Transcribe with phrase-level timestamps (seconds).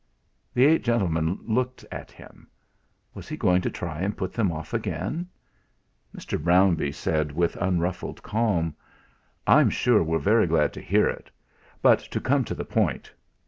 [0.55, 2.47] The eight gentlemen looked at him.
[3.13, 5.29] Was he going to try and put them off again?
[6.17, 6.43] Mr.
[6.43, 8.75] Brownbee said with unruffled calm:
[9.45, 11.29] "I'm sure we're very glad to hear it.
[11.83, 13.13] But to come to the point.